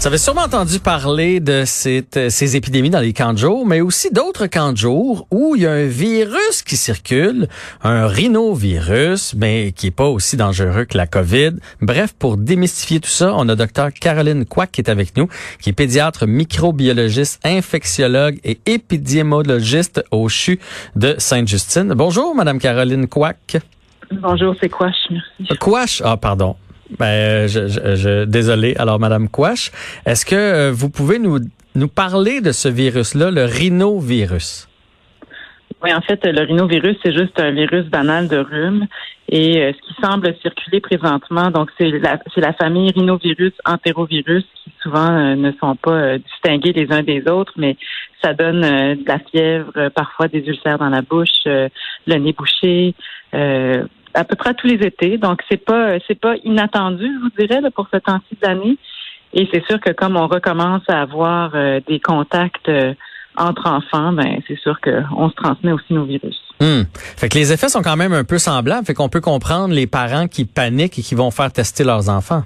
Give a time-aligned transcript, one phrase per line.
[0.00, 3.66] Vous avez sûrement entendu parler de cette, euh, ces épidémies dans les camps de jour,
[3.66, 7.48] mais aussi d'autres camps de jour où il y a un virus qui circule,
[7.82, 11.50] un rhinovirus, mais qui est pas aussi dangereux que la COVID.
[11.82, 15.28] Bref, pour démystifier tout ça, on a docteur Caroline Quack qui est avec nous,
[15.60, 20.60] qui est pédiatre, microbiologiste, infectiologue et épidémiologiste au CHU
[20.96, 21.92] de Sainte-Justine.
[21.94, 23.58] Bonjour, Madame Caroline Quack.
[24.10, 25.58] Bonjour, c'est Quash, merci.
[25.58, 26.56] Quash, ah pardon.
[26.98, 28.74] Ben, je, je, je, désolé.
[28.76, 29.70] Alors, Madame Quash,
[30.06, 31.38] est-ce que euh, vous pouvez nous,
[31.74, 34.68] nous parler de ce virus-là, le rhinovirus?
[35.82, 38.86] Oui, en fait, le rhinovirus, c'est juste un virus banal de rhume.
[39.28, 44.44] Et euh, ce qui semble circuler présentement, donc c'est la, c'est la famille rhinovirus, entérovirus,
[44.64, 47.76] qui souvent euh, ne sont pas distingués les uns des autres, mais
[48.22, 52.94] ça donne de la fièvre, parfois des ulcères dans la bouche, le nez bouché,
[54.14, 55.18] à peu près tous les étés.
[55.18, 58.76] Donc, c'est pas c'est pas inattendu, je vous dirais, là, pour ce temps-ci d'année.
[59.32, 62.94] Et c'est sûr que comme on recommence à avoir euh, des contacts euh,
[63.36, 66.36] entre enfants, ben c'est sûr qu'on se transmet aussi nos virus.
[66.60, 66.82] Hmm.
[66.92, 68.84] Fait que les effets sont quand même un peu semblables.
[68.84, 72.42] Fait qu'on peut comprendre les parents qui paniquent et qui vont faire tester leurs enfants.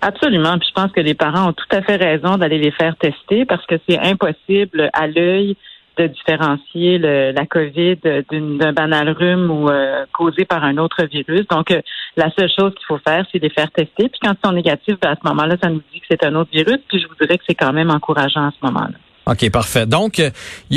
[0.00, 0.58] Absolument.
[0.58, 3.44] Puis je pense que les parents ont tout à fait raison d'aller les faire tester
[3.44, 5.56] parce que c'est impossible à l'œil
[5.96, 7.96] de différencier le, la COVID
[8.32, 11.46] d'un banal rhume ou euh, causé par un autre virus.
[11.48, 11.80] Donc, euh,
[12.16, 14.08] la seule chose qu'il faut faire, c'est les faire tester.
[14.08, 16.34] Puis quand ils sont négatifs, ben, à ce moment-là, ça nous dit que c'est un
[16.34, 16.78] autre virus.
[16.88, 18.96] Puis je vous dirais que c'est quand même encourageant à ce moment-là.
[19.26, 19.86] OK, parfait.
[19.86, 20.24] Donc, il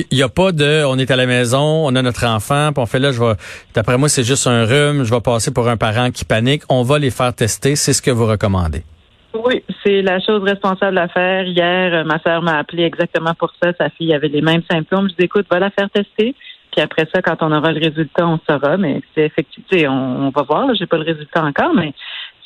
[0.01, 2.83] euh, n'y a pas de, on est à la maison, on a notre enfant, puis
[2.83, 3.33] on fait là, je vais,
[3.73, 6.63] d'après moi, c'est juste un rhume, je vais passer pour un parent qui panique.
[6.69, 7.75] On va les faire tester.
[7.75, 8.83] C'est ce que vous recommandez.
[9.33, 11.43] Oui, c'est la chose responsable à faire.
[11.45, 13.73] Hier, euh, ma sœur m'a appelé exactement pour ça.
[13.79, 15.09] Sa fille avait les mêmes symptômes.
[15.09, 16.35] Je dis, écoute, va la faire tester.
[16.71, 18.77] Puis après ça, quand on aura le résultat, on saura.
[18.77, 20.73] Mais c'est effectivement, on, on va voir.
[20.75, 21.93] J'ai pas le résultat encore, mais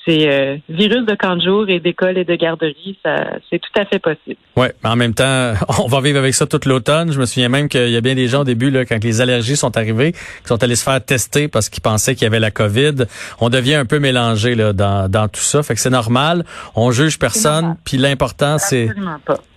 [0.08, 3.80] c'est euh, virus de camp de jour et d'école et de garderie, ça c'est tout
[3.80, 4.38] à fait possible.
[4.56, 7.12] Ouais, mais en même temps, on va vivre avec ça toute l'automne.
[7.12, 9.20] Je me souviens même qu'il y a bien des gens au début là, quand les
[9.20, 12.40] allergies sont arrivées, qui sont allés se faire tester parce qu'ils pensaient qu'il y avait
[12.40, 13.06] la COVID.
[13.42, 16.46] On devient un peu mélangé là dans, dans tout ça, fait que c'est normal.
[16.76, 18.90] On juge personne, puis l'important c'est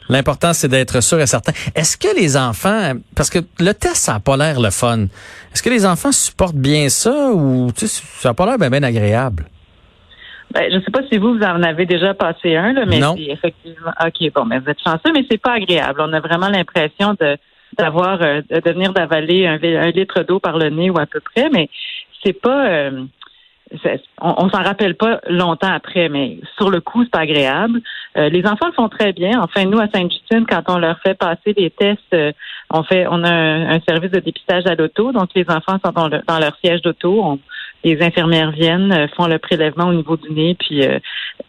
[0.09, 1.53] L'important, c'est d'être sûr et certain.
[1.77, 5.07] Est-ce que les enfants, parce que le test, ça n'a pas l'air le fun.
[5.55, 9.47] Est-ce que les enfants supportent bien ça ou ça n'a pas l'air bien, bien agréable?
[10.53, 13.01] Ben, je ne sais pas si vous, vous en avez déjà passé un, là, mais
[13.01, 13.93] c'est effectivement.
[14.05, 16.01] OK, bon, mais vous êtes chanceux, mais c'est pas agréable.
[16.03, 17.37] On a vraiment l'impression de
[17.79, 19.57] d'avoir euh, de venir d'avaler un,
[19.91, 21.69] litre d'eau par le nez ou à peu près, mais
[22.25, 23.05] c'est pas euh,
[24.21, 27.81] on, s'en rappelle pas longtemps après, mais sur le coup, c'est pas agréable.
[28.17, 29.41] Euh, les enfants le font très bien.
[29.41, 32.17] Enfin, nous, à Sainte-Justine, quand on leur fait passer des tests,
[32.71, 36.09] on fait on a un, service de dépistage à l'auto, donc les enfants sont dans,
[36.09, 37.39] dans leur siège d'auto.
[37.85, 40.83] Les infirmières viennent, font le prélèvement au niveau du nez, puis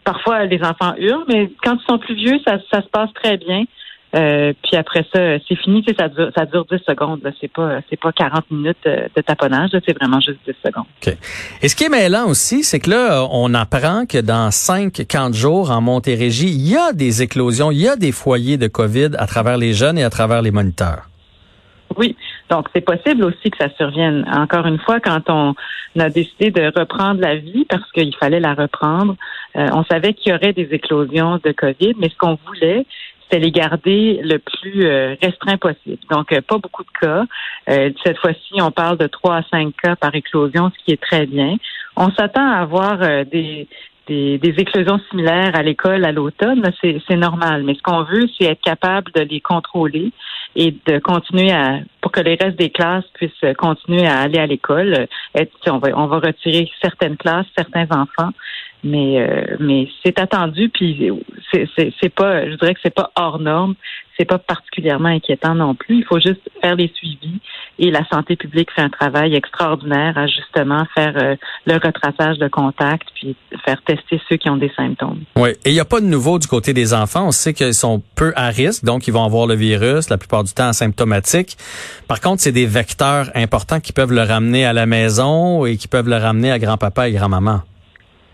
[0.04, 3.36] parfois les enfants hurlent, mais quand ils sont plus vieux, ça, ça se passe très
[3.36, 3.64] bien.
[4.14, 7.20] Euh, puis après ça, c'est fini, ça dure, ça dure 10 secondes.
[7.40, 10.84] C'est pas, c'est pas 40 minutes euh, de taponnage, c'est vraiment juste 10 secondes.
[11.06, 11.16] OK.
[11.62, 15.30] Et ce qui est mêlant aussi, c'est que là, on apprend que dans 5 camps
[15.30, 18.66] de jours en Montérégie, il y a des éclosions, il y a des foyers de
[18.66, 21.08] COVID à travers les jeunes et à travers les moniteurs.
[21.96, 22.16] Oui,
[22.50, 24.24] donc c'est possible aussi que ça survienne.
[24.32, 25.54] Encore une fois, quand on
[25.98, 29.16] a décidé de reprendre la vie parce qu'il fallait la reprendre,
[29.56, 32.86] euh, on savait qu'il y aurait des éclosions de COVID, mais ce qu'on voulait,
[33.32, 35.98] c'est les garder le plus euh, restreint possible.
[36.10, 37.24] Donc, euh, pas beaucoup de cas.
[37.70, 41.02] Euh, cette fois-ci, on parle de 3 à 5 cas par éclosion, ce qui est
[41.02, 41.56] très bien.
[41.96, 43.68] On s'attend à avoir des,
[44.06, 47.62] des, éclosions similaires à l'école à l'automne, c'est normal.
[47.62, 50.12] Mais ce qu'on veut, c'est être capable de les contrôler
[50.54, 54.46] et de continuer à pour que les restes des classes puissent continuer à aller à
[54.46, 55.06] l'école.
[55.66, 58.32] On va, on va retirer certaines classes, certains enfants,
[58.84, 61.10] mais euh, mais c'est attendu puis
[61.52, 63.74] c'est pas je dirais que c'est pas hors norme
[64.18, 65.98] c'est pas particulièrement inquiétant non plus.
[65.98, 67.40] Il faut juste faire les suivis
[67.78, 72.48] et la santé publique fait un travail extraordinaire à justement faire euh, le retraçage de
[72.48, 75.20] contact puis faire tester ceux qui ont des symptômes.
[75.36, 75.50] Oui.
[75.64, 77.26] Et il n'y a pas de nouveau du côté des enfants.
[77.26, 80.44] On sait qu'ils sont peu à risque donc ils vont avoir le virus la plupart
[80.44, 81.56] du temps asymptomatique
[82.08, 85.88] par contre c'est des vecteurs importants qui peuvent le ramener à la maison et qui
[85.88, 87.62] peuvent le ramener à grand-papa et grand-maman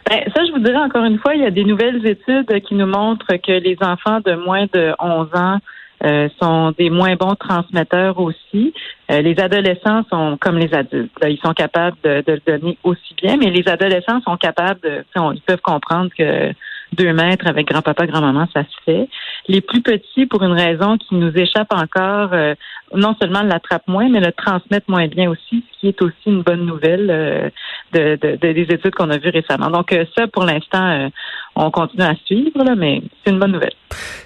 [0.09, 2.75] ben, ça, je vous dirais encore une fois, il y a des nouvelles études qui
[2.75, 5.59] nous montrent que les enfants de moins de 11 ans
[6.05, 8.73] euh, sont des moins bons transmetteurs aussi.
[9.11, 11.11] Euh, les adolescents sont comme les adultes.
[11.25, 15.43] ils sont capables de, le donner aussi bien, mais les adolescents sont capables de, ils
[15.43, 16.53] peuvent comprendre que
[16.93, 19.09] deux mètres avec grand-papa, grand-maman, ça se fait.
[19.49, 22.55] Les plus petits, pour une raison qui nous échappe encore, euh,
[22.95, 26.67] non seulement l'attrape moins, mais le transmettre moins bien aussi, qui est aussi une bonne
[26.67, 27.51] nouvelle euh,
[27.93, 29.71] de, des études qu'on a vues récemment.
[29.71, 31.11] Donc euh, ça, pour l'instant,
[31.57, 33.73] on continue à suivre, là, mais c'est une bonne nouvelle.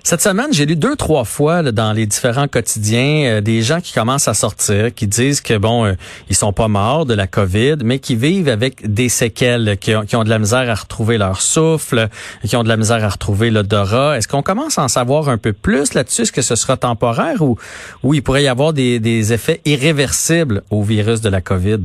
[0.02, 4.28] Cette semaine, j'ai lu deux, trois fois dans les différents quotidiens des gens qui commencent
[4.28, 5.94] à sortir, qui disent que bon,
[6.28, 10.02] ils sont pas morts de la COVID, mais qui vivent avec des séquelles, qui ont,
[10.02, 12.08] qui ont de la misère à retrouver leur souffle,
[12.44, 14.18] qui ont de la misère à retrouver l'odorat.
[14.18, 16.22] Est-ce qu'on commence à en savoir un peu plus là-dessus?
[16.22, 17.56] Est-ce que ce sera temporaire ou,
[18.02, 21.84] ou il pourrait y avoir des, des effets irréversibles au virus de la COVID?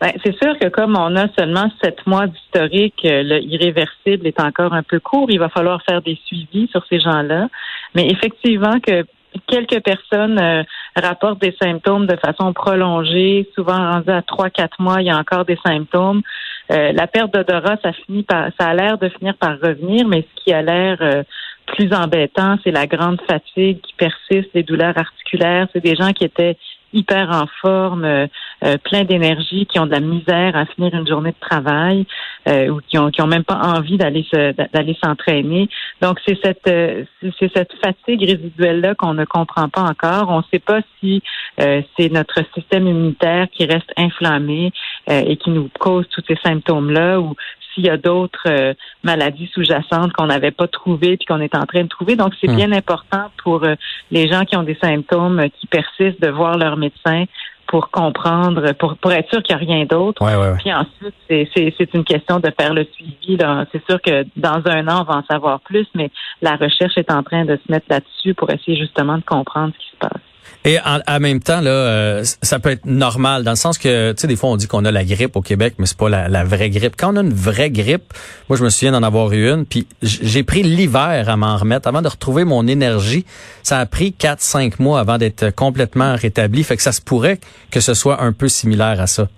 [0.00, 4.40] Ben, c'est sûr que comme on a seulement sept mois d'historique, euh, le irréversible est
[4.40, 5.26] encore un peu court.
[5.28, 7.48] Il va falloir faire des suivis sur ces gens-là.
[7.96, 9.04] Mais effectivement que
[9.48, 10.62] quelques personnes euh,
[10.94, 15.18] rapportent des symptômes de façon prolongée, souvent rendu à trois, quatre mois, il y a
[15.18, 16.22] encore des symptômes.
[16.70, 20.24] Euh, la perte d'odorat, ça finit par, ça a l'air de finir par revenir, mais
[20.36, 21.24] ce qui a l'air
[21.66, 25.66] plus embêtant, c'est la grande fatigue qui persiste, les douleurs articulaires.
[25.72, 26.56] C'est des gens qui étaient
[26.92, 28.26] hyper en forme, euh,
[28.64, 32.06] euh, plein d'énergie, qui ont de la misère à finir une journée de travail
[32.48, 34.26] euh, ou qui ont qui ont même pas envie d'aller
[34.72, 35.68] d'aller s'entraîner.
[36.00, 37.08] Donc c'est cette
[37.38, 40.30] c'est cette fatigue résiduelle là qu'on ne comprend pas encore.
[40.30, 41.22] On ne sait pas si
[41.58, 44.72] c'est notre système immunitaire qui reste inflammé
[45.08, 47.34] et qui nous cause tous ces symptômes là ou
[47.78, 51.64] s'il y a d'autres euh, maladies sous-jacentes qu'on n'avait pas trouvées puis qu'on est en
[51.64, 52.16] train de trouver.
[52.16, 52.56] Donc, c'est hmm.
[52.56, 53.74] bien important pour euh,
[54.10, 57.24] les gens qui ont des symptômes qui persistent de voir leur médecin
[57.68, 60.24] pour comprendre, pour, pour être sûr qu'il n'y a rien d'autre.
[60.56, 63.38] Puis ensuite, c'est une question de faire le suivi.
[63.70, 66.10] C'est sûr que dans un an, on va en savoir plus, mais
[66.40, 69.78] la recherche est en train de se mettre là-dessus pour essayer justement de comprendre ce
[69.84, 70.17] qui se passe.
[70.64, 74.20] Et en, même temps, là, euh, ça peut être normal dans le sens que, tu
[74.20, 76.44] sais, des fois on dit qu'on a la grippe au Québec, mais c'est pas la,
[76.44, 76.94] vraie grippe.
[76.96, 78.12] Quand on a une vraie grippe,
[78.48, 81.88] moi je me souviens d'en avoir eu une, puis j'ai pris l'hiver à m'en remettre,
[81.88, 83.24] avant de retrouver mon énergie.
[83.62, 86.62] Ça a pris 4-5 mois avant d'être complètement rétabli.
[86.64, 87.38] Fait que ça se pourrait
[87.70, 89.28] que ce soit un peu similaire à ça.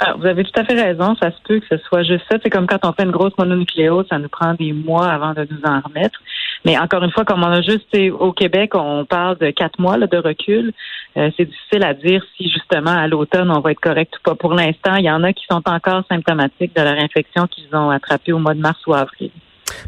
[0.00, 1.14] Ah, vous avez tout à fait raison.
[1.16, 2.38] Ça se peut que ce soit juste ça.
[2.42, 5.46] C'est comme quand on fait une grosse mononucléose, ça nous prend des mois avant de
[5.50, 6.18] nous en remettre.
[6.64, 9.98] Mais encore une fois, comme on a juste au Québec, on parle de quatre mois
[9.98, 10.72] de recul.
[11.16, 14.34] Euh, c'est difficile à dire si justement à l'automne on va être correct ou pas.
[14.34, 17.90] Pour l'instant, il y en a qui sont encore symptomatiques de leur infection qu'ils ont
[17.90, 19.30] attrapée au mois de mars ou avril.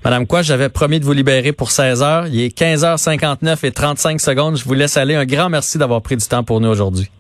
[0.05, 2.27] Madame quoi, j'avais promis de vous libérer pour 16 heures.
[2.27, 4.57] Il est 15h59 et 35 secondes.
[4.57, 5.15] Je vous laisse aller.
[5.15, 7.11] Un grand merci d'avoir pris du temps pour nous aujourd'hui.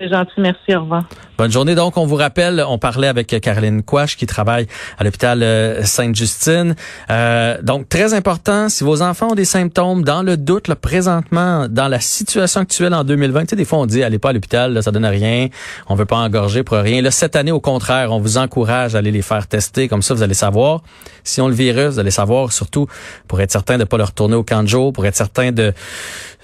[0.00, 1.04] C'est gentil, merci, au revoir.
[1.36, 1.74] Bonne journée.
[1.74, 4.66] Donc, on vous rappelle, on parlait avec Caroline Quash qui travaille
[4.98, 6.74] à l'hôpital euh, Sainte-Justine.
[7.10, 11.66] Euh, donc, très important, si vos enfants ont des symptômes, dans le doute, là, présentement,
[11.68, 14.32] dans la situation actuelle en 2020, tu sais, des fois, on dit, allez pas à
[14.32, 15.48] l'hôpital, ça donne rien,
[15.86, 17.02] on veut pas engorger pour rien.
[17.02, 19.86] Là, cette année, au contraire, on vous encourage à aller les faire tester.
[19.86, 20.82] Comme ça, vous allez savoir
[21.24, 22.86] si on le virus, vous allez savoir surtout
[23.28, 25.74] pour être certain de pas le retourner au camp de jour, pour être certain de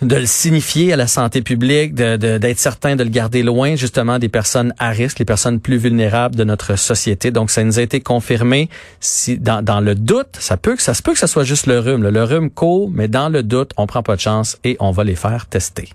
[0.02, 4.18] de le signifier à la santé publique, d'être de, certain de le garder loin justement
[4.18, 7.30] des personnes à risque, les personnes plus vulnérables de notre société.
[7.30, 8.68] Donc ça nous a été confirmé.
[9.00, 11.66] Si dans, dans le doute, ça peut que ça se peut que ça soit juste
[11.66, 12.06] le rhume.
[12.08, 15.04] Le rhume court, mais dans le doute, on prend pas de chance et on va
[15.04, 15.88] les faire tester.